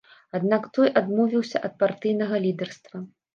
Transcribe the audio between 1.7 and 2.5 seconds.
партыйнага